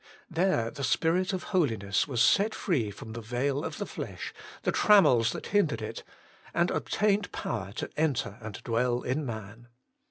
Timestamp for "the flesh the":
3.77-4.71